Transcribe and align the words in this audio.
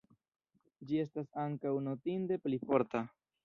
Ĝi 0.91 0.97
estas 1.03 1.29
ankaŭ 1.43 1.77
notinde 1.91 2.41
pli 2.47 2.65
forta. 2.69 3.09